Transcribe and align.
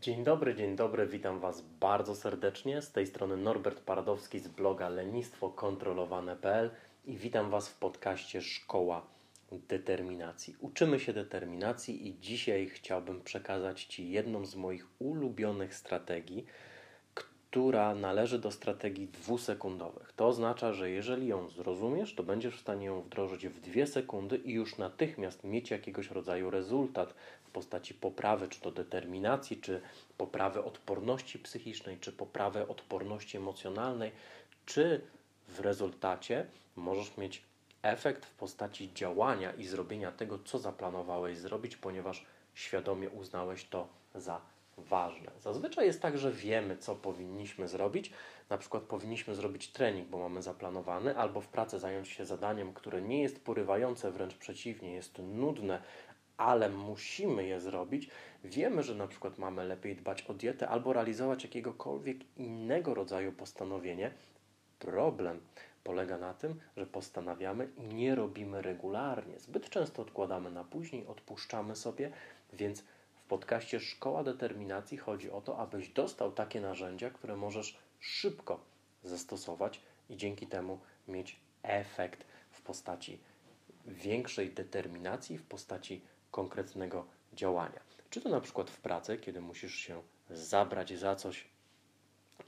Dzień 0.00 0.24
dobry, 0.24 0.54
dzień 0.54 0.76
dobry, 0.76 1.06
witam 1.06 1.40
Was 1.40 1.60
bardzo 1.60 2.14
serdecznie. 2.14 2.82
Z 2.82 2.92
tej 2.92 3.06
strony 3.06 3.36
Norbert 3.36 3.80
Paradowski 3.80 4.38
z 4.38 4.48
bloga 4.48 4.88
lenistwokontrolowane.pl 4.88 6.70
i 7.04 7.16
witam 7.16 7.50
Was 7.50 7.68
w 7.68 7.78
podcaście 7.78 8.42
Szkoła 8.42 9.06
Determinacji. 9.52 10.56
Uczymy 10.60 11.00
się 11.00 11.12
determinacji 11.12 12.08
i 12.08 12.20
dzisiaj 12.20 12.66
chciałbym 12.66 13.22
przekazać 13.22 13.84
Ci 13.84 14.10
jedną 14.10 14.46
z 14.46 14.56
moich 14.56 14.86
ulubionych 14.98 15.74
strategii, 15.74 16.46
która 17.50 17.94
należy 17.94 18.38
do 18.38 18.50
strategii 18.50 19.08
dwusekundowych. 19.08 20.12
To 20.16 20.26
oznacza, 20.26 20.72
że 20.72 20.90
jeżeli 20.90 21.26
ją 21.26 21.48
zrozumiesz, 21.48 22.14
to 22.14 22.22
będziesz 22.22 22.56
w 22.56 22.60
stanie 22.60 22.86
ją 22.86 23.00
wdrożyć 23.00 23.48
w 23.48 23.60
dwie 23.60 23.86
sekundy 23.86 24.36
i 24.36 24.52
już 24.52 24.78
natychmiast 24.78 25.44
mieć 25.44 25.70
jakiegoś 25.70 26.10
rodzaju 26.10 26.50
rezultat 26.50 27.14
w 27.44 27.50
postaci 27.50 27.94
poprawy, 27.94 28.48
czy 28.48 28.60
to 28.60 28.70
determinacji, 28.70 29.60
czy 29.60 29.80
poprawy 30.18 30.64
odporności 30.64 31.38
psychicznej, 31.38 31.98
czy 31.98 32.12
poprawy 32.12 32.68
odporności 32.68 33.36
emocjonalnej, 33.36 34.12
czy 34.66 35.00
w 35.48 35.60
rezultacie 35.60 36.46
możesz 36.76 37.16
mieć 37.16 37.42
efekt 37.82 38.26
w 38.26 38.34
postaci 38.34 38.92
działania 38.94 39.52
i 39.52 39.64
zrobienia 39.64 40.12
tego, 40.12 40.38
co 40.44 40.58
zaplanowałeś 40.58 41.38
zrobić, 41.38 41.76
ponieważ 41.76 42.24
świadomie 42.54 43.10
uznałeś 43.10 43.64
to 43.64 43.88
za 44.14 44.40
ważne. 44.78 45.30
Zazwyczaj 45.40 45.86
jest 45.86 46.02
tak, 46.02 46.18
że 46.18 46.32
wiemy, 46.32 46.76
co 46.76 46.96
powinniśmy 46.96 47.68
zrobić. 47.68 48.12
Na 48.50 48.58
przykład 48.58 48.82
powinniśmy 48.82 49.34
zrobić 49.34 49.72
trening, 49.72 50.08
bo 50.08 50.18
mamy 50.18 50.42
zaplanowany, 50.42 51.16
albo 51.16 51.40
w 51.40 51.48
pracy 51.48 51.78
zająć 51.78 52.08
się 52.08 52.24
zadaniem, 52.24 52.72
które 52.72 53.02
nie 53.02 53.22
jest 53.22 53.44
porywające, 53.44 54.10
wręcz 54.10 54.34
przeciwnie, 54.34 54.94
jest 54.94 55.18
nudne, 55.18 55.82
ale 56.36 56.70
musimy 56.70 57.44
je 57.44 57.60
zrobić. 57.60 58.10
Wiemy, 58.44 58.82
że 58.82 58.94
na 58.94 59.06
przykład 59.06 59.38
mamy 59.38 59.64
lepiej 59.64 59.96
dbać 59.96 60.22
o 60.22 60.34
dietę 60.34 60.68
albo 60.68 60.92
realizować 60.92 61.44
jakiegokolwiek 61.44 62.18
innego 62.36 62.94
rodzaju 62.94 63.32
postanowienie. 63.32 64.10
Problem 64.78 65.40
polega 65.84 66.18
na 66.18 66.34
tym, 66.34 66.60
że 66.76 66.86
postanawiamy 66.86 67.68
i 67.76 67.94
nie 67.94 68.14
robimy 68.14 68.62
regularnie. 68.62 69.38
Zbyt 69.38 69.70
często 69.70 70.02
odkładamy 70.02 70.50
na 70.50 70.64
później, 70.64 71.06
odpuszczamy 71.06 71.76
sobie, 71.76 72.10
więc 72.52 72.84
podcaście 73.28 73.80
Szkoła 73.80 74.24
Determinacji 74.24 74.98
chodzi 74.98 75.30
o 75.30 75.40
to, 75.40 75.58
abyś 75.58 75.88
dostał 75.88 76.32
takie 76.32 76.60
narzędzia, 76.60 77.10
które 77.10 77.36
możesz 77.36 77.78
szybko 78.00 78.60
zastosować 79.02 79.80
i 80.10 80.16
dzięki 80.16 80.46
temu 80.46 80.80
mieć 81.08 81.40
efekt 81.62 82.24
w 82.50 82.62
postaci 82.62 83.18
większej 83.86 84.50
determinacji, 84.50 85.38
w 85.38 85.42
postaci 85.42 86.00
konkretnego 86.30 87.06
działania. 87.32 87.80
Czy 88.10 88.20
to 88.20 88.28
na 88.28 88.40
przykład 88.40 88.70
w 88.70 88.80
pracy, 88.80 89.18
kiedy 89.18 89.40
musisz 89.40 89.74
się 89.74 90.02
zabrać 90.30 90.98
za 90.98 91.16
coś 91.16 91.44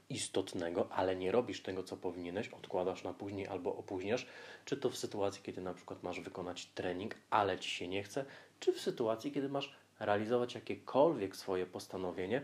istotnego, 0.09 0.89
ale 0.91 1.15
nie 1.15 1.31
robisz 1.31 1.61
tego, 1.61 1.83
co 1.83 1.97
powinieneś, 1.97 2.49
odkładasz 2.49 3.03
na 3.03 3.13
później 3.13 3.47
albo 3.47 3.75
opóźniasz, 3.75 4.27
czy 4.65 4.77
to 4.77 4.89
w 4.89 4.97
sytuacji, 4.97 5.43
kiedy 5.43 5.61
na 5.61 5.73
przykład 5.73 6.03
masz 6.03 6.19
wykonać 6.19 6.65
trening, 6.65 7.15
ale 7.29 7.59
ci 7.59 7.69
się 7.69 7.87
nie 7.87 8.03
chce, 8.03 8.25
czy 8.59 8.73
w 8.73 8.81
sytuacji, 8.81 9.31
kiedy 9.31 9.49
masz 9.49 9.73
realizować 10.01 10.55
jakiekolwiek 10.55 11.35
swoje 11.35 11.65
postanowienie, 11.65 12.41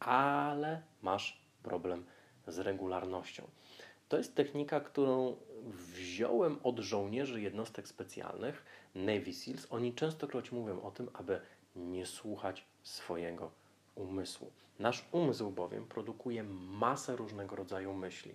ale 0.00 0.82
masz 1.02 1.40
problem 1.62 2.04
z 2.46 2.58
regularnością. 2.58 3.48
To 4.08 4.16
jest 4.16 4.34
technika, 4.34 4.80
którą 4.80 5.36
wziąłem 5.64 6.58
od 6.62 6.78
żołnierzy 6.78 7.40
jednostek 7.40 7.88
specjalnych, 7.88 8.64
Navy 8.94 9.32
SEALs. 9.32 9.66
Oni 9.70 9.94
częstokroć 9.94 10.52
mówią 10.52 10.82
o 10.82 10.90
tym, 10.90 11.10
aby 11.14 11.40
nie 11.76 12.06
słuchać 12.06 12.64
swojego 12.82 13.50
umysłu. 13.94 14.50
Nasz 14.78 15.04
umysł 15.12 15.50
bowiem 15.50 15.86
produkuje 15.86 16.42
masę 16.70 17.16
różnego 17.16 17.56
rodzaju 17.56 17.94
myśli. 17.94 18.32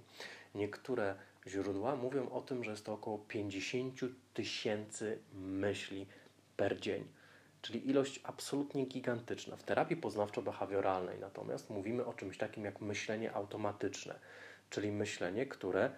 Niektóre 0.55 1.15
źródła 1.47 1.95
mówią 1.95 2.29
o 2.29 2.41
tym, 2.41 2.63
że 2.63 2.71
jest 2.71 2.85
to 2.85 2.93
około 2.93 3.17
50 3.17 3.99
tysięcy 4.33 5.19
myśli 5.33 6.07
per 6.57 6.79
dzień 6.79 7.07
czyli 7.61 7.89
ilość 7.89 8.19
absolutnie 8.23 8.85
gigantyczna. 8.85 9.55
W 9.55 9.63
terapii 9.63 9.97
poznawczo-behawioralnej 9.97 11.19
natomiast 11.19 11.69
mówimy 11.69 12.05
o 12.05 12.13
czymś 12.13 12.37
takim 12.37 12.65
jak 12.65 12.81
myślenie 12.81 13.33
automatyczne, 13.33 14.19
czyli 14.69 14.91
myślenie, 14.91 15.45
które 15.45 15.91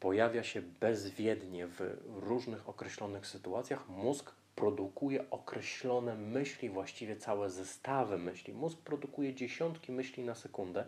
pojawia 0.00 0.42
się 0.42 0.62
bezwiednie 0.62 1.66
w 1.66 1.80
różnych 2.06 2.68
określonych 2.68 3.26
sytuacjach. 3.26 3.88
Mózg 3.88 4.32
produkuje 4.54 5.30
określone 5.30 6.14
myśli, 6.14 6.70
właściwie 6.70 7.16
całe 7.16 7.50
zestawy 7.50 8.18
myśli. 8.18 8.54
Mózg 8.54 8.78
produkuje 8.78 9.34
dziesiątki 9.34 9.92
myśli 9.92 10.24
na 10.24 10.34
sekundę 10.34 10.84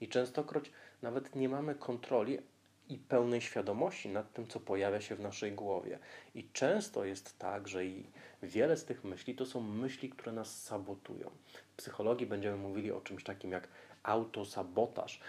i 0.00 0.08
częstokroć 0.08 0.70
nawet 1.02 1.36
nie 1.36 1.48
mamy 1.48 1.74
kontroli 1.74 2.38
i 2.88 2.98
pełnej 2.98 3.40
świadomości 3.40 4.08
nad 4.08 4.32
tym, 4.32 4.46
co 4.46 4.60
pojawia 4.60 5.00
się 5.00 5.14
w 5.16 5.20
naszej 5.20 5.52
głowie. 5.52 5.98
I 6.34 6.48
często 6.52 7.04
jest 7.04 7.38
tak, 7.38 7.68
że 7.68 7.86
i 7.86 8.06
wiele 8.42 8.76
z 8.76 8.84
tych 8.84 9.04
myśli 9.04 9.34
to 9.34 9.46
są 9.46 9.60
myśli, 9.60 10.10
które 10.10 10.32
nas 10.32 10.62
sabotują. 10.62 11.30
W 11.72 11.76
psychologii 11.76 12.26
będziemy 12.26 12.56
mówili 12.56 12.92
o 12.92 13.00
czymś 13.00 13.24
takim 13.24 13.52
jak 13.52 13.68
autosabotaż. 14.02 15.20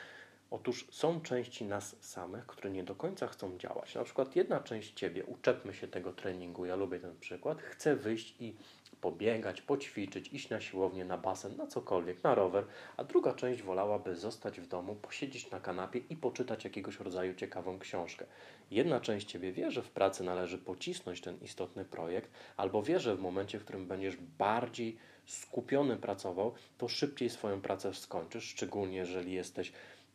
Otóż 0.52 0.88
są 0.92 1.22
części 1.22 1.66
nas 1.66 1.96
samych, 2.00 2.46
które 2.46 2.70
nie 2.70 2.84
do 2.84 2.96
końca 2.96 3.28
chcą 3.28 3.58
działać. 3.58 3.96
Na 3.96 4.04
przykład 4.04 4.36
jedna 4.36 4.60
część 4.60 4.94
ciebie, 4.94 5.26
uczepmy 5.26 5.74
się 5.74 5.88
tego 5.88 6.14
treningu, 6.14 6.66
ja 6.66 6.76
lubię 6.76 7.00
ten 7.00 7.20
przykład, 7.20 7.62
chce 7.62 7.96
wyjść 7.96 8.36
i 8.40 8.56
pobiegać, 9.02 9.62
poćwiczyć, 9.62 10.34
iść 10.34 10.50
na 10.50 10.62
siłownię, 10.62 11.06
na 11.06 11.18
basen, 11.18 11.58
na 11.58 11.68
cokolwiek, 11.68 12.24
na 12.24 12.36
rower, 12.36 12.66
a 12.98 13.04
druga 13.04 13.34
część 13.34 13.62
wolałaby 13.62 14.16
zostać 14.16 14.60
w 14.60 14.68
domu, 14.68 14.96
posiedzieć 14.96 15.52
na 15.52 15.60
kanapie 15.60 16.00
i 16.10 16.16
poczytać 16.16 16.64
jakiegoś 16.64 17.00
rodzaju 17.00 17.34
ciekawą 17.34 17.80
książkę. 17.80 18.26
Jedna 18.72 19.00
część 19.00 19.28
Ciebie 19.28 19.52
wie, 19.52 19.72
że 19.72 19.82
w 19.82 19.92
pracy 19.92 20.24
należy 20.24 20.58
pocisnąć 20.58 21.22
ten 21.22 21.38
istotny 21.42 21.86
projekt, 21.86 22.32
albo 22.58 22.84
wie, 22.84 23.00
że 23.00 23.16
w 23.16 23.20
momencie, 23.20 23.60
w 23.60 23.64
którym 23.64 23.88
będziesz 23.88 24.18
bardziej 24.18 24.98
skupiony 25.26 25.98
pracował, 25.98 26.54
to 26.78 26.88
szybciej 26.88 27.30
swoją 27.30 27.62
pracę 27.62 27.94
skończysz, 27.94 28.44
szczególnie 28.44 28.98
jeżeli 28.98 29.32
jesteś 29.32 29.72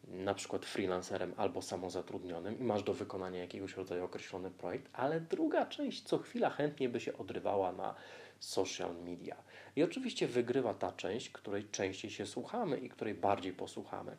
na 0.08 0.34
przykład 0.34 0.64
freelancerem 0.64 1.34
albo 1.36 1.62
samozatrudnionym 1.62 2.60
i 2.60 2.64
masz 2.64 2.82
do 2.82 2.94
wykonania 2.94 3.38
jakiegoś 3.38 3.76
rodzaju 3.76 4.04
określony 4.04 4.50
projekt, 4.50 4.88
ale 4.92 5.20
druga 5.20 5.66
część 5.66 6.02
co 6.02 6.18
chwila 6.18 6.50
chętnie 6.50 6.88
by 6.88 7.00
się 7.00 7.18
odrywała 7.18 7.72
na 7.72 7.94
social 8.40 8.94
media. 9.04 9.36
I 9.76 9.82
oczywiście 9.82 10.28
wygrywa 10.28 10.74
ta 10.74 10.92
część, 10.92 11.30
której 11.30 11.68
częściej 11.68 12.10
się 12.10 12.26
słuchamy 12.26 12.78
i 12.78 12.88
której 12.88 13.14
bardziej 13.14 13.52
posłuchamy. 13.52 14.16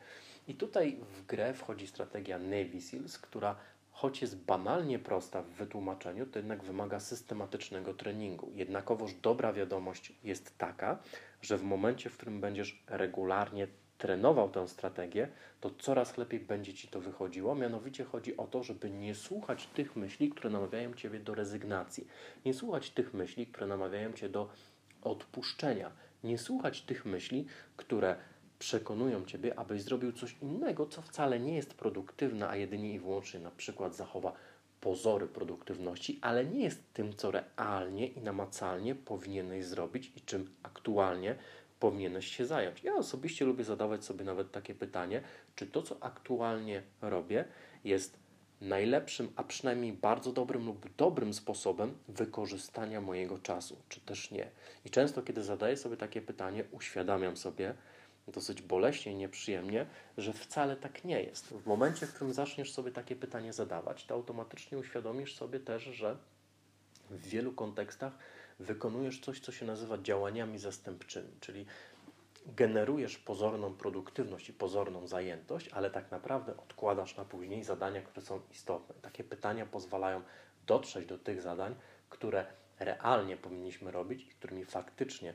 I 0.47 0.55
tutaj 0.55 0.97
w 1.01 1.25
grę 1.25 1.53
wchodzi 1.53 1.88
strategia 1.88 2.39
Navy 2.39 2.81
Seals, 2.81 3.17
która 3.17 3.55
choć 3.91 4.21
jest 4.21 4.38
banalnie 4.38 5.00
prosta 5.00 5.41
w 5.41 5.47
wytłumaczeniu, 5.47 6.25
to 6.25 6.39
jednak 6.39 6.63
wymaga 6.63 7.00
systematycznego 7.00 7.94
treningu. 7.94 8.51
Jednakowoż 8.53 9.13
dobra 9.13 9.53
wiadomość 9.53 10.13
jest 10.23 10.57
taka, 10.57 11.00
że 11.41 11.57
w 11.57 11.63
momencie, 11.63 12.09
w 12.09 12.17
którym 12.17 12.41
będziesz 12.41 12.83
regularnie 12.88 13.67
trenował 13.98 14.50
tę 14.50 14.68
strategię, 14.68 15.28
to 15.62 15.72
coraz 15.80 16.18
lepiej 16.18 16.40
będzie 16.40 16.74
Ci 16.74 16.88
to 16.88 17.02
wychodziło. 17.02 17.56
Mianowicie 17.56 18.04
chodzi 18.04 18.38
o 18.38 18.48
to, 18.48 18.64
żeby 18.64 18.90
nie 18.90 19.16
słuchać 19.16 19.68
tych 19.68 19.96
myśli, 19.96 20.30
które 20.30 20.50
namawiają 20.50 20.94
Ciebie 20.94 21.20
do 21.20 21.36
rezygnacji. 21.36 22.08
Nie 22.46 22.54
słuchać 22.54 22.90
tych 22.90 23.14
myśli, 23.14 23.48
które 23.48 23.68
namawiają 23.68 24.14
Cię 24.14 24.30
do 24.30 24.50
odpuszczenia. 25.02 25.92
Nie 26.24 26.38
słuchać 26.38 26.81
tych 26.81 27.06
myśli, 27.06 27.46
które 27.78 28.16
przekonują 28.59 29.26
Ciebie, 29.26 29.59
abyś 29.59 29.81
zrobił 29.81 30.12
coś 30.12 30.36
innego, 30.42 30.86
co 30.86 31.02
wcale 31.02 31.40
nie 31.40 31.56
jest 31.56 31.74
produktywne, 31.74 32.50
a 32.50 32.56
jedynie 32.56 32.94
i 32.94 33.00
wyłącznie 33.00 33.40
na 33.40 33.52
przykład 33.52 33.96
zachowa 33.96 34.34
pozory 34.81 35.28
produktywności, 35.28 36.19
ale 36.22 36.46
nie 36.46 36.63
jest 36.63 36.94
tym, 36.94 37.16
co 37.16 37.31
realnie 37.31 38.07
i 38.07 38.22
namacalnie 38.22 38.96
powinieneś 38.96 39.66
zrobić 39.66 40.12
i 40.16 40.22
czym 40.22 40.50
aktualnie 40.63 41.36
powinieneś 41.83 42.27
się 42.38 42.45
zająć. 42.45 42.83
Ja 42.83 42.95
osobiście 42.95 43.45
lubię 43.45 43.63
zadawać 43.63 44.06
sobie 44.06 44.25
nawet 44.25 44.51
takie 44.51 44.75
pytanie, 44.75 45.21
czy 45.56 45.68
to, 45.68 45.81
co 45.81 45.97
aktualnie 46.03 46.83
robię, 47.01 47.45
jest 47.83 48.19
najlepszym, 48.62 49.31
a 49.35 49.44
przynajmniej 49.44 49.94
bardzo 49.94 50.31
dobrym 50.31 50.65
lub 50.65 50.95
dobrym 50.95 51.33
sposobem 51.33 51.97
wykorzystania 52.07 53.01
mojego 53.01 53.38
czasu, 53.38 53.77
czy 53.89 54.01
też 54.01 54.31
nie. 54.31 54.51
I 54.85 54.89
często, 54.89 55.21
kiedy 55.21 55.44
zadaję 55.44 55.77
sobie 55.77 55.97
takie 55.97 56.21
pytanie, 56.21 56.63
uświadamiam 56.71 57.38
sobie 57.38 57.74
dosyć 58.27 58.62
boleśnie 58.62 59.12
i 59.12 59.15
nieprzyjemnie, 59.15 59.86
że 60.18 60.33
wcale 60.33 60.75
tak 60.75 61.03
nie 61.03 61.24
jest. 61.24 61.47
W 61.47 61.65
momencie, 61.65 62.07
w 62.07 62.13
którym 62.13 62.33
zaczniesz 62.33 62.71
sobie 62.71 62.91
takie 62.91 63.15
pytanie 63.15 63.53
zadawać, 63.53 64.06
to 64.06 64.13
automatycznie 64.15 64.77
uświadomisz 64.77 65.36
sobie 65.36 65.59
też, 65.59 65.83
że 65.83 66.18
w 67.09 67.27
wielu 67.27 67.51
kontekstach 67.51 68.18
wykonujesz 68.59 69.19
coś, 69.19 69.39
co 69.39 69.51
się 69.51 69.65
nazywa 69.65 69.97
działaniami 69.97 70.59
zastępczymi, 70.59 71.29
czyli 71.39 71.65
generujesz 72.45 73.17
pozorną 73.17 73.73
produktywność 73.73 74.50
i 74.50 74.53
pozorną 74.53 75.07
zajętość, 75.07 75.69
ale 75.69 75.91
tak 75.91 76.11
naprawdę 76.11 76.57
odkładasz 76.57 77.17
na 77.17 77.25
później 77.25 77.63
zadania, 77.63 78.01
które 78.01 78.25
są 78.25 78.41
istotne. 78.51 78.95
Takie 79.01 79.23
pytania 79.23 79.65
pozwalają 79.65 80.21
dotrzeć 80.67 81.05
do 81.05 81.17
tych 81.17 81.41
zadań, 81.41 81.75
które 82.09 82.45
realnie 82.79 83.38
powinniśmy 83.38 83.91
robić 83.91 84.23
i 84.23 84.29
którymi 84.29 84.65
faktycznie 84.65 85.33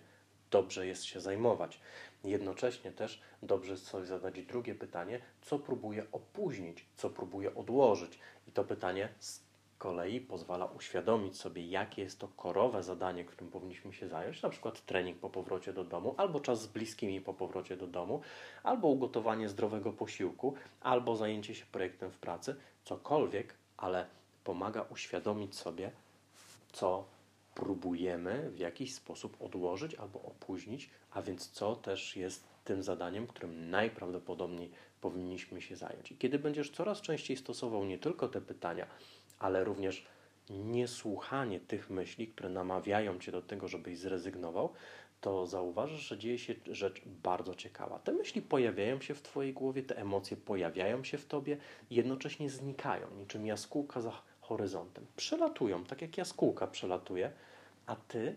dobrze 0.50 0.86
jest 0.86 1.04
się 1.04 1.20
zajmować. 1.20 1.80
Jednocześnie 2.24 2.92
też 2.92 3.22
dobrze 3.42 3.72
jest 3.72 3.86
sobie 3.86 4.06
zadać 4.06 4.42
drugie 4.42 4.74
pytanie, 4.74 5.20
co 5.42 5.58
próbuję 5.58 6.06
opóźnić, 6.12 6.86
co 6.96 7.10
próbuję 7.10 7.54
odłożyć. 7.54 8.18
I 8.46 8.52
to 8.52 8.64
pytanie 8.64 9.08
kolei 9.78 10.20
pozwala 10.20 10.66
uświadomić 10.66 11.36
sobie, 11.36 11.66
jakie 11.66 12.02
jest 12.02 12.18
to 12.18 12.28
korowe 12.28 12.82
zadanie, 12.82 13.24
którym 13.24 13.50
powinniśmy 13.50 13.92
się 13.92 14.08
zająć, 14.08 14.42
na 14.42 14.48
przykład 14.48 14.86
trening 14.86 15.18
po 15.18 15.30
powrocie 15.30 15.72
do 15.72 15.84
domu, 15.84 16.14
albo 16.16 16.40
czas 16.40 16.62
z 16.62 16.66
bliskimi 16.66 17.20
po 17.20 17.34
powrocie 17.34 17.76
do 17.76 17.86
domu, 17.86 18.20
albo 18.62 18.88
ugotowanie 18.88 19.48
zdrowego 19.48 19.92
posiłku, 19.92 20.54
albo 20.80 21.16
zajęcie 21.16 21.54
się 21.54 21.66
projektem 21.72 22.10
w 22.10 22.18
pracy, 22.18 22.56
cokolwiek, 22.84 23.54
ale 23.76 24.06
pomaga 24.44 24.82
uświadomić 24.82 25.56
sobie, 25.56 25.90
co 26.72 27.04
próbujemy 27.54 28.50
w 28.50 28.58
jakiś 28.58 28.94
sposób 28.94 29.36
odłożyć 29.42 29.94
albo 29.94 30.22
opóźnić, 30.22 30.90
a 31.10 31.22
więc 31.22 31.50
co 31.50 31.76
też 31.76 32.16
jest 32.16 32.48
tym 32.68 32.82
zadaniem, 32.82 33.26
którym 33.26 33.70
najprawdopodobniej 33.70 34.70
powinniśmy 35.00 35.62
się 35.62 35.76
zająć. 35.76 36.12
I 36.12 36.16
kiedy 36.16 36.38
będziesz 36.38 36.70
coraz 36.70 37.00
częściej 37.00 37.36
stosował 37.36 37.84
nie 37.84 37.98
tylko 37.98 38.28
te 38.28 38.40
pytania, 38.40 38.86
ale 39.38 39.64
również 39.64 40.06
niesłuchanie 40.50 41.60
tych 41.60 41.90
myśli, 41.90 42.28
które 42.28 42.48
namawiają 42.48 43.18
cię 43.18 43.32
do 43.32 43.42
tego, 43.42 43.68
żebyś 43.68 43.98
zrezygnował, 43.98 44.72
to 45.20 45.46
zauważysz, 45.46 46.00
że 46.00 46.18
dzieje 46.18 46.38
się 46.38 46.54
rzecz 46.66 47.02
bardzo 47.06 47.54
ciekawa. 47.54 47.98
Te 47.98 48.12
myśli 48.12 48.42
pojawiają 48.42 49.00
się 49.00 49.14
w 49.14 49.22
Twojej 49.22 49.52
głowie, 49.52 49.82
te 49.82 49.96
emocje 49.98 50.36
pojawiają 50.36 51.04
się 51.04 51.18
w 51.18 51.26
Tobie 51.26 51.56
jednocześnie 51.90 52.50
znikają, 52.50 53.06
niczym 53.18 53.46
jaskółka 53.46 54.00
za 54.00 54.22
horyzontem. 54.40 55.06
Przelatują, 55.16 55.84
tak 55.84 56.02
jak 56.02 56.18
jaskółka 56.18 56.66
przelatuje, 56.66 57.32
a 57.86 57.96
Ty, 57.96 58.36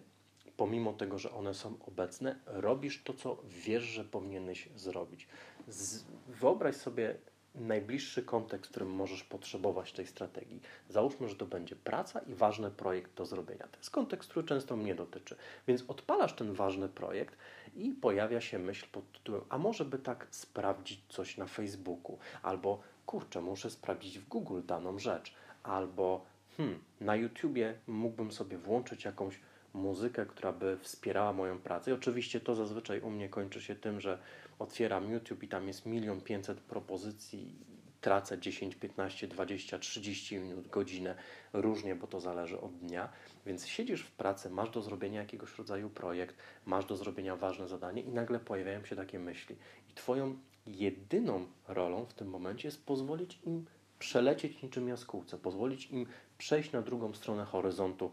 pomimo 0.61 0.93
tego, 0.93 1.17
że 1.17 1.31
one 1.31 1.53
są 1.53 1.77
obecne, 1.87 2.35
robisz 2.45 3.03
to, 3.03 3.13
co 3.13 3.37
wiesz, 3.45 3.83
że 3.83 4.03
powinieneś 4.03 4.69
zrobić. 4.75 5.27
Z, 5.67 6.03
wyobraź 6.27 6.75
sobie 6.75 7.15
najbliższy 7.55 8.23
kontekst, 8.23 8.67
w 8.67 8.69
którym 8.69 8.89
możesz 8.89 9.23
potrzebować 9.23 9.93
tej 9.93 10.07
strategii. 10.07 10.61
Załóżmy, 10.89 11.29
że 11.29 11.35
to 11.35 11.45
będzie 11.45 11.75
praca 11.75 12.19
i 12.19 12.33
ważny 12.33 12.71
projekt 12.71 13.13
do 13.13 13.25
zrobienia. 13.25 13.67
To 13.67 13.77
jest 13.77 13.89
kontekst, 13.89 14.29
który 14.29 14.47
często 14.47 14.75
mnie 14.75 14.95
dotyczy. 14.95 15.35
Więc 15.67 15.83
odpalasz 15.87 16.33
ten 16.33 16.53
ważny 16.53 16.89
projekt 16.89 17.37
i 17.75 17.91
pojawia 17.91 18.41
się 18.41 18.59
myśl 18.59 18.85
pod 18.91 19.11
tytułem: 19.11 19.41
A 19.49 19.57
może 19.57 19.85
by 19.85 19.99
tak 19.99 20.27
sprawdzić 20.31 21.01
coś 21.09 21.37
na 21.37 21.45
Facebooku? 21.45 22.17
Albo 22.43 22.81
kurczę, 23.05 23.41
muszę 23.41 23.69
sprawdzić 23.69 24.19
w 24.19 24.27
Google 24.27 24.61
daną 24.65 24.99
rzecz. 24.99 25.33
Albo 25.63 26.25
hmm, 26.57 26.79
na 26.99 27.15
YouTubie 27.15 27.73
mógłbym 27.87 28.31
sobie 28.31 28.57
włączyć 28.57 29.05
jakąś 29.05 29.39
muzykę, 29.73 30.25
która 30.25 30.53
by 30.53 30.77
wspierała 30.81 31.33
moją 31.33 31.59
pracę. 31.59 31.91
I 31.91 31.94
oczywiście 31.94 32.39
to 32.39 32.56
zazwyczaj 32.56 33.01
u 33.01 33.09
mnie 33.09 33.29
kończy 33.29 33.62
się 33.62 33.75
tym, 33.75 34.01
że 34.01 34.19
otwieram 34.59 35.12
YouTube 35.12 35.44
i 35.44 35.47
tam 35.47 35.68
jest 35.68 35.85
milion 35.85 36.21
pięćset 36.21 36.59
propozycji, 36.59 37.56
tracę 38.01 38.39
10, 38.39 38.75
15, 38.75 39.27
20, 39.27 39.79
30 39.79 40.38
minut, 40.38 40.68
godzinę, 40.68 41.15
różnie, 41.53 41.95
bo 41.95 42.07
to 42.07 42.19
zależy 42.19 42.59
od 42.59 42.77
dnia. 42.77 43.09
Więc 43.45 43.68
siedzisz 43.68 44.01
w 44.01 44.12
pracy, 44.12 44.50
masz 44.50 44.69
do 44.69 44.81
zrobienia 44.81 45.19
jakiegoś 45.19 45.57
rodzaju 45.57 45.89
projekt, 45.89 46.35
masz 46.65 46.85
do 46.85 46.97
zrobienia 46.97 47.35
ważne 47.35 47.67
zadanie 47.67 48.01
i 48.01 48.12
nagle 48.12 48.39
pojawiają 48.39 48.85
się 48.85 48.95
takie 48.95 49.19
myśli. 49.19 49.56
I 49.89 49.94
Twoją 49.94 50.38
jedyną 50.65 51.45
rolą 51.67 52.06
w 52.06 52.13
tym 52.13 52.27
momencie 52.27 52.67
jest 52.67 52.85
pozwolić 52.85 53.39
im 53.45 53.65
przelecieć 54.00 54.62
niczym 54.62 54.88
jaskółce, 54.88 55.38
pozwolić 55.38 55.91
im 55.91 56.06
przejść 56.38 56.71
na 56.71 56.81
drugą 56.81 57.13
stronę 57.13 57.45
horyzontu 57.45 58.12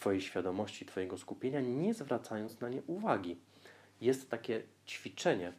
Twojej 0.00 0.20
świadomości, 0.20 0.86
Twojego 0.86 1.18
skupienia, 1.18 1.60
nie 1.60 1.94
zwracając 1.94 2.60
na 2.60 2.68
nie 2.68 2.82
uwagi. 2.82 3.36
Jest 4.00 4.30
takie 4.30 4.62
ćwiczenie, 4.86 5.52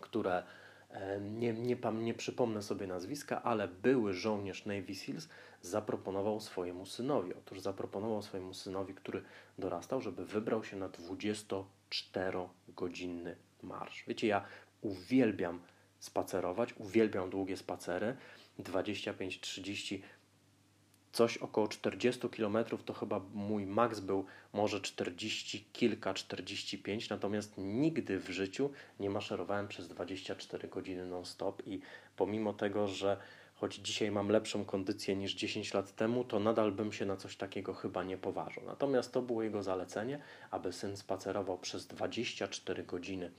które 0.00 0.42
e, 0.90 1.20
nie, 1.20 1.52
nie, 1.52 1.76
nie 1.92 2.14
przypomnę 2.14 2.62
sobie 2.62 2.86
nazwiska, 2.86 3.42
ale 3.42 3.68
były 3.68 4.14
żołnierz 4.14 4.66
Navy 4.66 4.94
Seals 4.94 5.28
zaproponował 5.62 6.40
swojemu 6.40 6.86
synowi. 6.86 7.34
Otóż 7.34 7.60
zaproponował 7.60 8.22
swojemu 8.22 8.54
synowi, 8.54 8.94
który 8.94 9.22
dorastał, 9.58 10.00
żeby 10.00 10.26
wybrał 10.26 10.64
się 10.64 10.76
na 10.76 10.88
24-godzinny 10.88 13.34
marsz. 13.62 14.04
Wiecie, 14.08 14.26
ja 14.26 14.44
uwielbiam 14.80 15.60
spacerować, 15.98 16.74
uwielbiam 16.78 17.30
długie 17.30 17.56
spacery, 17.56 18.16
25-30 18.58 20.00
coś 21.12 21.36
około 21.36 21.68
40 21.68 22.28
km 22.28 22.58
to 22.84 22.92
chyba 22.92 23.20
mój 23.34 23.66
maks 23.66 24.00
był 24.00 24.24
może 24.52 24.80
40 24.80 25.64
kilka, 25.72 26.14
45, 26.14 27.10
natomiast 27.10 27.54
nigdy 27.58 28.18
w 28.18 28.30
życiu 28.30 28.70
nie 29.00 29.10
maszerowałem 29.10 29.68
przez 29.68 29.88
24 29.88 30.68
godziny 30.68 31.06
non-stop 31.06 31.62
i 31.66 31.80
pomimo 32.16 32.52
tego, 32.52 32.88
że 32.88 33.16
choć 33.54 33.74
dzisiaj 33.74 34.10
mam 34.10 34.28
lepszą 34.28 34.64
kondycję 34.64 35.16
niż 35.16 35.34
10 35.34 35.74
lat 35.74 35.96
temu, 35.96 36.24
to 36.24 36.40
nadal 36.40 36.72
bym 36.72 36.92
się 36.92 37.06
na 37.06 37.16
coś 37.16 37.36
takiego 37.36 37.74
chyba 37.74 38.04
nie 38.04 38.18
poważył. 38.18 38.62
Natomiast 38.64 39.12
to 39.12 39.22
było 39.22 39.42
jego 39.42 39.62
zalecenie, 39.62 40.18
aby 40.50 40.72
syn 40.72 40.96
spacerował 40.96 41.58
przez 41.58 41.86
24 41.86 42.84
godziny 42.84 43.30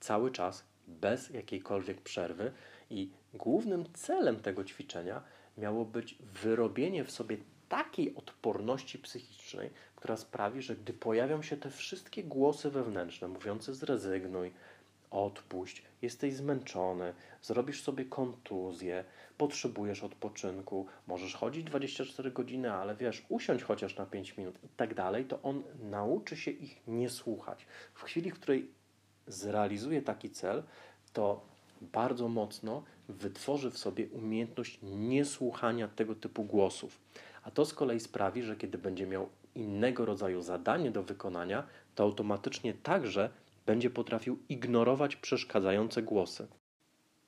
cały 0.00 0.30
czas, 0.30 0.64
bez 0.88 1.30
jakiejkolwiek 1.30 2.00
przerwy 2.00 2.52
i 2.90 3.10
głównym 3.34 3.84
celem 3.92 4.40
tego 4.40 4.64
ćwiczenia 4.64 5.22
miało 5.58 5.84
być 5.84 6.18
wyrobienie 6.42 7.04
w 7.04 7.10
sobie 7.10 7.36
takiej 7.68 8.14
odporności 8.14 8.98
psychicznej, 8.98 9.70
która 9.96 10.16
sprawi, 10.16 10.62
że 10.62 10.76
gdy 10.76 10.92
pojawią 10.92 11.42
się 11.42 11.56
te 11.56 11.70
wszystkie 11.70 12.24
głosy 12.24 12.70
wewnętrzne 12.70 13.28
mówiące 13.28 13.74
zrezygnuj, 13.74 14.52
odpuść, 15.10 15.82
jesteś 16.02 16.34
zmęczony, 16.34 17.14
zrobisz 17.42 17.82
sobie 17.82 18.04
kontuzję, 18.04 19.04
potrzebujesz 19.38 20.02
odpoczynku, 20.02 20.86
możesz 21.06 21.34
chodzić 21.34 21.64
24 21.64 22.30
godziny, 22.30 22.72
ale 22.72 22.96
wiesz, 22.96 23.26
usiądź 23.28 23.62
chociaż 23.62 23.96
na 23.96 24.06
5 24.06 24.36
minut 24.36 24.64
i 24.64 24.68
tak 24.76 24.94
dalej, 24.94 25.24
to 25.24 25.42
on 25.42 25.62
nauczy 25.80 26.36
się 26.36 26.50
ich 26.50 26.80
nie 26.86 27.10
słuchać. 27.10 27.66
W 27.94 28.02
chwili, 28.02 28.30
w 28.30 28.34
której 28.34 28.70
zrealizuje 29.26 30.02
taki 30.02 30.30
cel, 30.30 30.62
to 31.12 31.46
bardzo 31.80 32.28
mocno 32.28 32.82
wytworzy 33.12 33.70
w 33.70 33.78
sobie 33.78 34.08
umiejętność 34.08 34.78
niesłuchania 34.82 35.88
tego 35.88 36.14
typu 36.14 36.44
głosów. 36.44 37.00
A 37.42 37.50
to 37.50 37.64
z 37.64 37.74
kolei 37.74 38.00
sprawi, 38.00 38.42
że 38.42 38.56
kiedy 38.56 38.78
będzie 38.78 39.06
miał 39.06 39.28
innego 39.54 40.04
rodzaju 40.04 40.42
zadanie 40.42 40.90
do 40.90 41.02
wykonania, 41.02 41.66
to 41.94 42.02
automatycznie 42.02 42.74
także 42.74 43.30
będzie 43.66 43.90
potrafił 43.90 44.38
ignorować 44.48 45.16
przeszkadzające 45.16 46.02
głosy. 46.02 46.46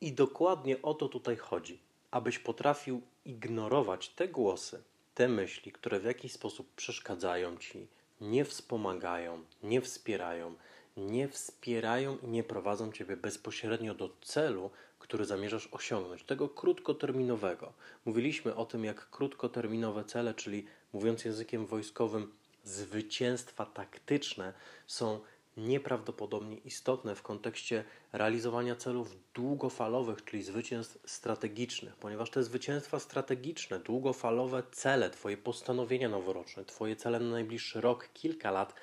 I 0.01 0.13
dokładnie 0.13 0.83
o 0.83 0.95
to 0.95 1.09
tutaj 1.09 1.37
chodzi, 1.37 1.79
abyś 2.11 2.39
potrafił 2.39 3.03
ignorować 3.25 4.09
te 4.09 4.29
głosy, 4.29 4.83
te 5.15 5.29
myśli, 5.29 5.73
które 5.73 6.01
w 6.01 6.05
jakiś 6.05 6.33
sposób 6.33 6.75
przeszkadzają 6.77 7.57
ci, 7.57 7.87
nie 8.21 8.45
wspomagają, 8.45 9.45
nie 9.63 9.81
wspierają, 9.81 10.55
nie 10.97 11.29
wspierają 11.29 12.19
i 12.19 12.27
nie 12.29 12.45
prowadzą 12.45 12.93
ciebie 12.93 13.17
bezpośrednio 13.17 13.95
do 13.95 14.11
celu, 14.23 14.71
który 14.99 15.25
zamierzasz 15.25 15.69
osiągnąć, 15.73 16.23
tego 16.23 16.49
krótkoterminowego. 16.49 17.73
Mówiliśmy 18.05 18.55
o 18.55 18.67
tym, 18.67 18.85
jak 18.85 19.11
krótkoterminowe 19.11 20.05
cele, 20.05 20.35
czyli 20.35 20.67
mówiąc 20.93 21.25
językiem 21.25 21.67
wojskowym, 21.67 22.33
zwycięstwa 22.65 23.67
taktyczne 23.67 24.53
są 24.87 25.21
nieprawdopodobnie 25.57 26.57
istotne 26.57 27.15
w 27.15 27.23
kontekście 27.23 27.85
realizowania 28.13 28.77
celów 28.77 29.17
długofalowych, 29.35 30.25
czyli 30.25 30.43
zwycięstw 30.43 30.99
strategicznych, 31.11 31.97
ponieważ 31.97 32.31
te 32.31 32.43
zwycięstwa 32.43 32.99
strategiczne, 32.99 33.79
długofalowe 33.79 34.63
cele, 34.73 35.11
Twoje 35.11 35.37
postanowienia 35.37 36.09
noworoczne, 36.09 36.65
Twoje 36.65 36.97
cele 36.97 37.21
na 37.21 37.31
najbliższy 37.31 37.81
rok, 37.81 38.09
kilka 38.15 38.51
lat, 38.51 38.75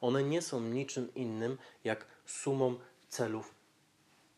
one 0.00 0.22
nie 0.22 0.42
są 0.42 0.60
niczym 0.60 1.14
innym 1.14 1.58
jak 1.84 2.06
sumą 2.26 2.78
celów 3.08 3.54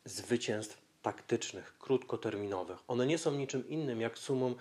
zwycięstw 0.05 0.79
taktycznych, 1.03 1.79
krótkoterminowych. 1.79 2.79
One 2.89 3.07
nie 3.07 3.19
są 3.19 3.33
niczym 3.33 3.69
innym 3.69 4.01
jak 4.01 4.19
sumą 4.19 4.55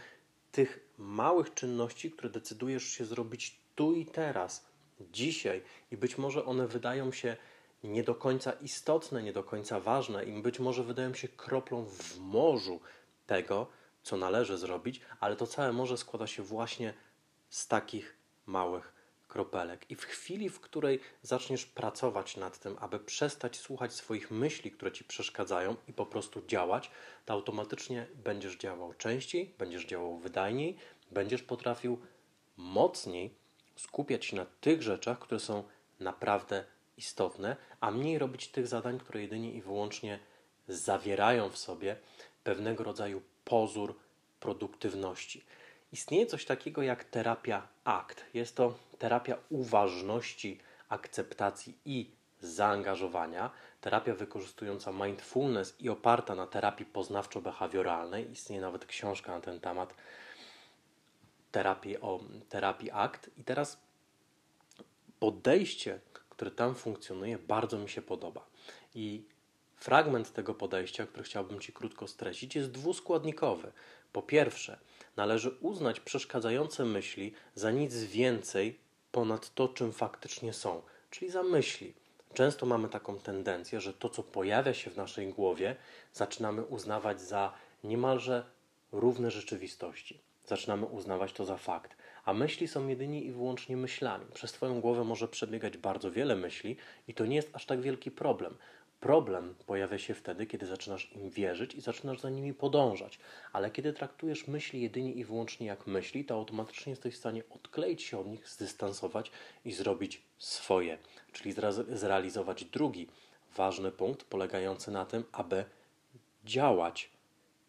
tych 0.51 0.79
małych 0.97 1.53
czynności, 1.53 2.11
które 2.11 2.29
decydujesz 2.29 2.83
się 2.83 3.05
zrobić 3.05 3.59
tu 3.75 3.93
i 3.93 4.05
teraz, 4.05 4.65
dzisiaj, 5.11 5.63
i 5.91 5.97
być 5.97 6.17
może 6.17 6.45
one 6.45 6.67
wydają 6.67 7.11
się 7.11 7.37
nie 7.83 8.03
do 8.03 8.15
końca 8.15 8.51
istotne, 8.51 9.23
nie 9.23 9.33
do 9.33 9.43
końca 9.43 9.79
ważne, 9.79 10.25
i 10.25 10.41
być 10.41 10.59
może 10.59 10.83
wydają 10.83 11.13
się 11.13 11.27
kroplą 11.27 11.85
w 11.85 12.17
morzu 12.17 12.79
tego, 13.27 13.67
co 14.03 14.17
należy 14.17 14.57
zrobić, 14.57 15.01
ale 15.19 15.35
to 15.35 15.47
całe 15.47 15.73
morze 15.73 15.97
składa 15.97 16.27
się 16.27 16.43
właśnie 16.43 16.93
z 17.49 17.67
takich 17.67 18.15
małych 18.45 18.96
kropelek. 19.37 19.91
I 19.91 19.95
w 19.95 20.03
chwili, 20.03 20.49
w 20.49 20.59
której 20.59 20.99
zaczniesz 21.21 21.65
pracować 21.65 22.37
nad 22.37 22.59
tym, 22.59 22.77
aby 22.79 22.99
przestać 22.99 23.57
słuchać 23.57 23.93
swoich 23.93 24.31
myśli, 24.31 24.71
które 24.71 24.91
ci 24.91 25.03
przeszkadzają 25.03 25.75
i 25.87 25.93
po 25.93 26.05
prostu 26.05 26.41
działać, 26.47 26.91
to 27.25 27.33
automatycznie 27.33 28.07
będziesz 28.15 28.57
działał 28.57 28.93
częściej, 28.93 29.53
będziesz 29.57 29.85
działał 29.85 30.17
wydajniej, 30.17 30.77
będziesz 31.11 31.43
potrafił 31.43 32.01
mocniej 32.57 33.35
skupiać 33.75 34.25
się 34.25 34.35
na 34.35 34.45
tych 34.61 34.81
rzeczach, 34.81 35.19
które 35.19 35.39
są 35.39 35.63
naprawdę 35.99 36.63
istotne, 36.97 37.55
a 37.79 37.91
mniej 37.91 38.19
robić 38.19 38.47
tych 38.47 38.67
zadań, 38.67 38.99
które 38.99 39.21
jedynie 39.21 39.51
i 39.51 39.61
wyłącznie 39.61 40.19
zawierają 40.67 41.49
w 41.49 41.57
sobie 41.57 41.95
pewnego 42.43 42.83
rodzaju 42.83 43.21
pozór 43.45 43.95
produktywności. 44.39 45.45
Istnieje 45.91 46.25
coś 46.25 46.45
takiego 46.45 46.81
jak 46.81 47.03
terapia 47.03 47.67
ACT. 47.83 48.25
Jest 48.33 48.55
to 48.55 48.73
terapia 48.99 49.37
uważności, 49.49 50.59
akceptacji 50.89 51.77
i 51.85 52.11
zaangażowania. 52.41 53.51
Terapia 53.81 54.13
wykorzystująca 54.13 54.91
mindfulness 54.91 55.75
i 55.79 55.89
oparta 55.89 56.35
na 56.35 56.47
terapii 56.47 56.85
poznawczo-behawioralnej. 56.85 58.31
Istnieje 58.31 58.61
nawet 58.61 58.85
książka 58.85 59.31
na 59.31 59.41
ten 59.41 59.59
temat 59.59 59.93
terapii 61.51 61.97
o 62.01 62.19
terapii 62.49 62.91
ACT. 62.91 63.29
I 63.37 63.43
teraz 63.43 63.77
podejście, 65.19 65.99
które 66.29 66.51
tam 66.51 66.75
funkcjonuje, 66.75 67.37
bardzo 67.37 67.77
mi 67.77 67.89
się 67.89 68.01
podoba. 68.01 68.47
I 68.95 69.23
fragment 69.75 70.33
tego 70.33 70.53
podejścia, 70.53 71.07
który 71.07 71.23
chciałbym 71.23 71.59
Ci 71.59 71.73
krótko 71.73 72.07
streścić, 72.07 72.55
jest 72.55 72.71
dwuskładnikowy. 72.71 73.71
Po 74.13 74.21
pierwsze, 74.21 74.79
należy 75.17 75.49
uznać 75.49 75.99
przeszkadzające 75.99 76.85
myśli 76.85 77.33
za 77.55 77.71
nic 77.71 77.95
więcej 77.95 78.79
ponad 79.11 79.53
to, 79.53 79.67
czym 79.67 79.91
faktycznie 79.91 80.53
są, 80.53 80.81
czyli 81.09 81.31
za 81.31 81.43
myśli. 81.43 81.93
Często 82.33 82.65
mamy 82.65 82.89
taką 82.89 83.19
tendencję, 83.19 83.81
że 83.81 83.93
to, 83.93 84.09
co 84.09 84.23
pojawia 84.23 84.73
się 84.73 84.91
w 84.91 84.97
naszej 84.97 85.27
głowie, 85.33 85.75
zaczynamy 86.13 86.65
uznawać 86.65 87.21
za 87.21 87.53
niemalże 87.83 88.45
równe 88.91 89.31
rzeczywistości. 89.31 90.19
Zaczynamy 90.45 90.85
uznawać 90.85 91.33
to 91.33 91.45
za 91.45 91.57
fakt. 91.57 91.97
A 92.25 92.33
myśli 92.33 92.67
są 92.67 92.87
jedynie 92.87 93.21
i 93.21 93.31
wyłącznie 93.31 93.77
myślami. 93.77 94.25
Przez 94.33 94.51
Twoją 94.51 94.81
głowę 94.81 95.03
może 95.03 95.27
przebiegać 95.27 95.77
bardzo 95.77 96.11
wiele 96.11 96.35
myśli, 96.35 96.77
i 97.07 97.13
to 97.13 97.25
nie 97.25 97.35
jest 97.35 97.49
aż 97.53 97.65
tak 97.65 97.81
wielki 97.81 98.11
problem. 98.11 98.57
Problem 98.99 99.55
pojawia 99.65 99.97
się 99.97 100.13
wtedy, 100.13 100.45
kiedy 100.45 100.65
zaczynasz 100.65 101.11
im 101.11 101.29
wierzyć 101.29 101.75
i 101.75 101.81
zaczynasz 101.81 102.19
za 102.19 102.29
nimi 102.29 102.53
podążać. 102.53 103.19
Ale 103.53 103.71
kiedy 103.71 103.93
traktujesz 103.93 104.47
myśli 104.47 104.81
jedynie 104.81 105.13
i 105.13 105.25
wyłącznie 105.25 105.67
jak 105.67 105.87
myśli, 105.87 106.25
to 106.25 106.35
automatycznie 106.35 106.89
jesteś 106.89 107.15
w 107.15 107.17
stanie 107.17 107.43
odkleić 107.49 108.03
się 108.03 108.19
od 108.19 108.27
nich, 108.27 108.49
zdystansować 108.49 109.31
i 109.65 109.71
zrobić 109.71 110.21
swoje. 110.37 110.97
Czyli 111.31 111.55
zrealizować 111.89 112.65
drugi 112.65 113.07
ważny 113.55 113.91
punkt 113.91 114.23
polegający 114.23 114.91
na 114.91 115.05
tym, 115.05 115.23
aby 115.31 115.65
działać 116.45 117.09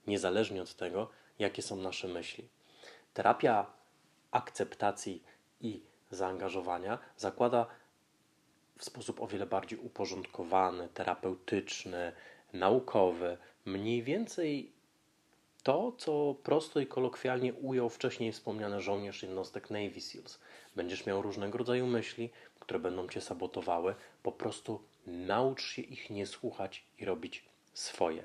niezależnie 0.07 0.63
od 0.63 0.75
tego, 0.75 1.11
jakie 1.39 1.63
są 1.63 1.77
nasze 1.77 2.09
myśli. 2.09 2.49
Terapia 3.15 3.67
akceptacji 4.31 5.23
i 5.61 5.83
zaangażowania 6.11 6.99
zakłada 7.17 7.67
w 8.79 8.85
sposób 8.85 9.21
o 9.21 9.27
wiele 9.27 9.47
bardziej 9.47 9.79
uporządkowany, 9.79 10.89
terapeutyczny, 10.89 12.13
naukowy, 12.53 13.39
mniej 13.65 14.03
więcej 14.03 14.73
to, 15.63 15.93
co 15.99 16.35
prosto 16.43 16.81
i 16.81 16.87
kolokwialnie 16.87 17.55
ujął 17.55 17.89
wcześniej 17.89 18.33
wspomniany 18.33 18.81
żołnierz 18.81 19.23
jednostek 19.23 19.71
Navy 19.71 20.01
SEALs. 20.01 20.39
Będziesz 20.77 21.07
miał 21.07 21.23
różnego 21.23 21.59
rodzaju 21.59 21.87
myśli, 21.87 22.31
które 22.61 22.81
będą 22.81 23.09
cię 23.09 23.21
sabotowały. 23.21 23.95
Po 24.23 24.33
prostu 24.33 24.81
naucz 25.07 25.63
się 25.63 25.83
ich 25.83 26.11
nie 26.11 26.27
słuchać 26.27 26.85
i 26.99 27.05
robić 27.05 27.45
swoje. 27.75 28.25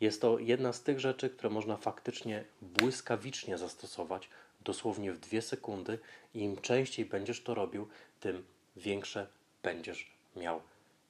Jest 0.00 0.20
to 0.20 0.38
jedna 0.38 0.72
z 0.72 0.82
tych 0.82 1.00
rzeczy, 1.00 1.30
które 1.30 1.50
można 1.50 1.76
faktycznie 1.76 2.44
błyskawicznie 2.62 3.58
zastosować, 3.58 4.28
dosłownie 4.60 5.12
w 5.12 5.18
dwie 5.18 5.42
sekundy, 5.42 5.98
i 6.34 6.40
im 6.40 6.60
częściej 6.60 7.04
będziesz 7.04 7.42
to 7.42 7.54
robił, 7.54 7.88
tym 8.20 8.44
większe 8.76 9.26
będziesz 9.62 10.10
miał 10.36 10.60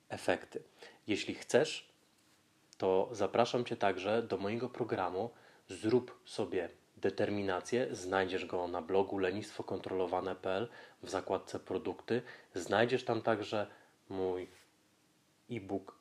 efekty. 0.09 0.63
Jeśli 1.07 1.35
chcesz, 1.35 1.89
to 2.79 3.09
zapraszam 3.13 3.65
Cię 3.65 3.77
także 3.77 4.23
do 4.23 4.37
mojego 4.37 4.69
programu. 4.69 5.31
Zrób 5.69 6.21
sobie 6.25 6.69
determinację. 6.97 7.95
Znajdziesz 7.95 8.47
go 8.47 8.69
na 8.69 8.83
blogu 8.83 9.19
lenistwokontrolowane.pl 9.19 10.69
w 11.03 11.11
zakładce 11.11 11.61
produkty. 11.61 12.23
Znajdziesz 12.55 13.05
tam 13.05 13.23
także 13.23 13.67
mój 14.09 14.49
e-book 15.51 15.99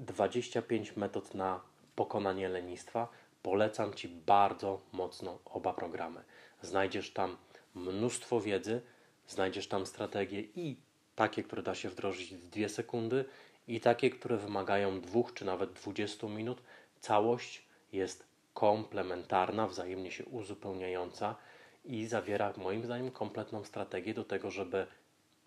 25 0.00 0.96
metod 0.96 1.34
na 1.34 1.60
pokonanie 1.94 2.48
lenistwa. 2.48 3.08
Polecam 3.42 3.94
Ci 3.94 4.08
bardzo 4.08 4.80
mocno 4.92 5.38
oba 5.44 5.72
programy. 5.72 6.24
Znajdziesz 6.62 7.12
tam 7.12 7.36
mnóstwo 7.74 8.40
wiedzy, 8.40 8.80
znajdziesz 9.28 9.68
tam 9.68 9.86
strategie 9.86 10.40
i 10.40 10.76
takie, 11.18 11.42
które 11.42 11.62
da 11.62 11.74
się 11.74 11.88
wdrożyć 11.88 12.34
w 12.34 12.48
dwie 12.48 12.68
sekundy 12.68 13.24
i 13.68 13.80
takie, 13.80 14.10
które 14.10 14.36
wymagają 14.36 15.00
dwóch 15.00 15.34
czy 15.34 15.44
nawet 15.44 15.72
20 15.72 16.26
minut. 16.26 16.62
Całość 17.00 17.62
jest 17.92 18.26
komplementarna, 18.54 19.66
wzajemnie 19.66 20.10
się 20.10 20.24
uzupełniająca 20.24 21.36
i 21.84 22.06
zawiera 22.06 22.52
moim 22.56 22.84
zdaniem 22.84 23.10
kompletną 23.10 23.64
strategię 23.64 24.14
do 24.14 24.24
tego, 24.24 24.50
żeby 24.50 24.86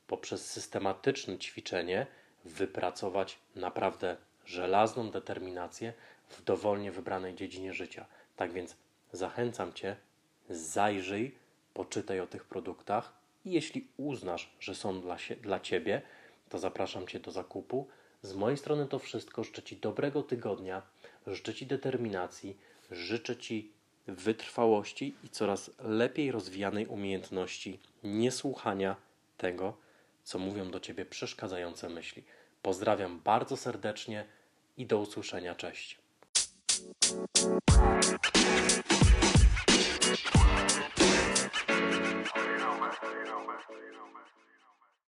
poprzez 0.08 0.46
systematyczne 0.46 1.38
ćwiczenie 1.38 2.08
wypracować 2.46 3.40
naprawdę 3.56 4.18
żelazną 4.46 5.12
determinację 5.12 5.94
w 6.30 6.44
dowolnie 6.44 6.92
wybranej 6.92 7.36
dziedzinie 7.36 7.74
życia. 7.74 8.06
Tak 8.36 8.52
więc 8.54 8.76
zachęcam 9.14 9.74
Cię, 9.74 9.96
zajrzyj, 10.50 11.36
poczytaj 11.74 12.20
o 12.20 12.28
tych 12.28 12.46
produktach 12.46 13.21
i 13.46 13.52
jeśli 13.52 13.88
uznasz, 13.98 14.50
że 14.60 14.76
są 14.76 15.02
dla, 15.02 15.18
się, 15.18 15.36
dla 15.36 15.60
Ciebie, 15.60 16.02
to 16.50 16.60
zapraszam 16.60 17.08
Cię 17.08 17.20
do 17.20 17.32
zakupu. 17.32 17.88
Z 18.22 18.34
mojej 18.34 18.58
strony 18.58 18.88
to 18.88 19.00
wszystko. 19.00 19.44
Życzę 19.44 19.64
Ci 19.64 19.78
dobrego 19.78 20.24
tygodnia, 20.24 20.82
życzę 21.28 21.54
Ci 21.54 21.66
determinacji, 21.66 22.58
życzę 22.92 23.38
Ci 23.38 23.72
wytrwałości 24.08 25.16
i 25.24 25.30
coraz 25.30 25.72
lepiej 25.80 26.32
rozwijanej 26.32 26.88
umiejętności 26.88 27.80
niesłuchania 28.04 28.96
tego, 29.38 29.78
co 30.24 30.40
mówią 30.40 30.72
do 30.72 30.80
Ciebie 30.80 31.06
przeszkadzające 31.06 31.90
myśli. 31.90 32.24
Pozdrawiam 32.62 33.20
bardzo 33.20 33.58
serdecznie 33.58 34.26
i 34.78 34.86
do 34.86 35.00
usłyszenia. 35.00 35.56
Cześć. 35.56 36.00
you 43.20 43.26
know, 43.26 43.40
man. 43.48 44.41